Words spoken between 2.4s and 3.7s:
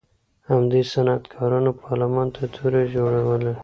تورې جوړولې.